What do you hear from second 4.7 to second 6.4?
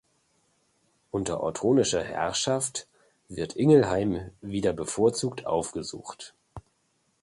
bevorzugt aufgesucht.